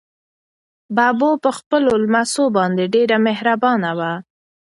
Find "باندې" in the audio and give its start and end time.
2.57-2.83